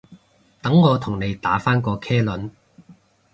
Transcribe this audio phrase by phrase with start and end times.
[0.63, 2.49] 等我同你打返個茄輪